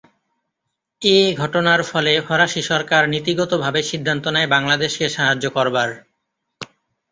এ 1.01 1.17
ঘটনার 1.35 1.81
ফলে 1.83 2.13
ফরাসি 2.27 2.61
সরকার 2.63 3.01
নীতিগতভাবে 3.13 3.81
সিদ্ধান্ত 3.83 4.25
নেয় 4.35 4.49
বাংলাদেশকে 4.55 5.05
সাহায্য 5.09 5.45
করবার। 5.49 5.89